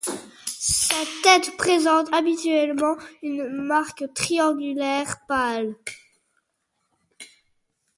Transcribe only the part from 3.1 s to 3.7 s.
une